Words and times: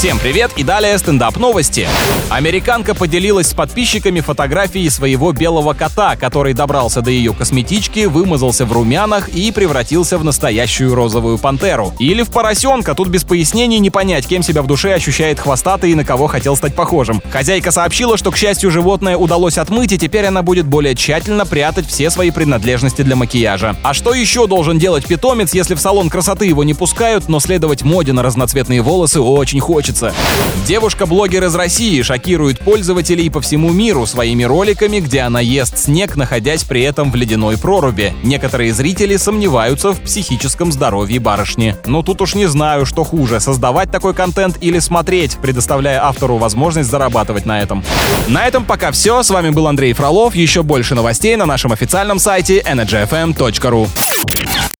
Всем 0.00 0.18
привет 0.18 0.52
и 0.56 0.64
далее 0.64 0.96
стендап 0.96 1.36
новости. 1.36 1.86
Американка 2.30 2.94
поделилась 2.94 3.48
с 3.48 3.52
подписчиками 3.52 4.20
фотографией 4.20 4.88
своего 4.88 5.30
белого 5.32 5.74
кота, 5.74 6.16
который 6.16 6.54
добрался 6.54 7.02
до 7.02 7.10
ее 7.10 7.34
косметички, 7.34 8.06
вымазался 8.06 8.64
в 8.64 8.72
румянах 8.72 9.28
и 9.28 9.52
превратился 9.52 10.16
в 10.16 10.24
настоящую 10.24 10.94
розовую 10.94 11.36
пантеру. 11.36 11.92
Или 11.98 12.22
в 12.22 12.30
поросенка, 12.30 12.94
тут 12.94 13.08
без 13.08 13.24
пояснений 13.24 13.78
не 13.78 13.90
понять, 13.90 14.26
кем 14.26 14.42
себя 14.42 14.62
в 14.62 14.66
душе 14.66 14.94
ощущает 14.94 15.38
хвостатый 15.38 15.90
и 15.90 15.94
на 15.94 16.06
кого 16.06 16.28
хотел 16.28 16.56
стать 16.56 16.74
похожим. 16.74 17.20
Хозяйка 17.30 17.70
сообщила, 17.70 18.16
что, 18.16 18.30
к 18.30 18.38
счастью, 18.38 18.70
животное 18.70 19.18
удалось 19.18 19.58
отмыть, 19.58 19.92
и 19.92 19.98
теперь 19.98 20.24
она 20.24 20.40
будет 20.40 20.64
более 20.64 20.94
тщательно 20.94 21.44
прятать 21.44 21.86
все 21.86 22.08
свои 22.08 22.30
принадлежности 22.30 23.02
для 23.02 23.16
макияжа. 23.16 23.76
А 23.82 23.92
что 23.92 24.14
еще 24.14 24.46
должен 24.46 24.78
делать 24.78 25.04
питомец, 25.06 25.52
если 25.52 25.74
в 25.74 25.80
салон 25.80 26.08
красоты 26.08 26.46
его 26.46 26.64
не 26.64 26.72
пускают, 26.72 27.28
но 27.28 27.38
следовать 27.38 27.82
моде 27.82 28.14
на 28.14 28.22
разноцветные 28.22 28.80
волосы 28.80 29.20
очень 29.20 29.60
хочется? 29.60 29.89
Хочется. 29.90 30.14
Девушка-блогер 30.66 31.44
из 31.44 31.54
России 31.54 32.02
шокирует 32.02 32.60
пользователей 32.60 33.28
по 33.30 33.40
всему 33.40 33.70
миру 33.70 34.06
своими 34.06 34.44
роликами, 34.44 35.00
где 35.00 35.20
она 35.20 35.40
ест 35.40 35.78
снег, 35.78 36.16
находясь 36.16 36.64
при 36.64 36.82
этом 36.82 37.10
в 37.10 37.16
ледяной 37.16 37.58
проруби. 37.58 38.14
Некоторые 38.22 38.72
зрители 38.72 39.16
сомневаются 39.16 39.92
в 39.92 40.00
психическом 40.00 40.70
здоровье 40.72 41.18
барышни. 41.18 41.74
Но 41.86 42.02
тут 42.02 42.20
уж 42.22 42.34
не 42.34 42.46
знаю, 42.46 42.86
что 42.86 43.04
хуже, 43.04 43.40
создавать 43.40 43.90
такой 43.90 44.14
контент 44.14 44.58
или 44.60 44.78
смотреть, 44.78 45.36
предоставляя 45.42 46.04
автору 46.04 46.36
возможность 46.36 46.90
зарабатывать 46.90 47.46
на 47.46 47.60
этом. 47.60 47.82
На 48.28 48.46
этом 48.46 48.64
пока 48.64 48.92
все. 48.92 49.22
С 49.22 49.30
вами 49.30 49.50
был 49.50 49.66
Андрей 49.66 49.92
Фролов. 49.92 50.34
Еще 50.34 50.62
больше 50.62 50.94
новостей 50.94 51.36
на 51.36 51.46
нашем 51.46 51.72
официальном 51.72 52.18
сайте 52.18 52.60
energyfm.ru. 52.60 53.88